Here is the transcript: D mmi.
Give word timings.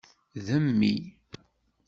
D 0.45 0.47
mmi. 0.63 0.95